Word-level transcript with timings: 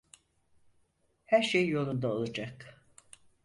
Her 1.25 1.41
şey 1.41 1.67
yolunda 1.67 2.07
olacak. 2.11 2.79